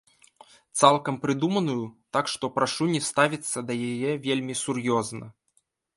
[0.79, 1.83] Цалкам прыдуманую,
[2.17, 5.25] так што прашу не ставіцца да яе вельмі сур'ёзна.